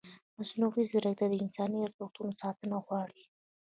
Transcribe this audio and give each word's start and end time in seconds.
مصنوعي 0.37 0.83
ځیرکتیا 0.89 1.27
د 1.29 1.33
انساني 1.43 1.77
ارزښتونو 1.81 2.31
ساتنه 2.41 2.75
غواړي. 2.85 3.23